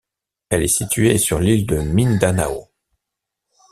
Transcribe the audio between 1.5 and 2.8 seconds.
de Mindanao.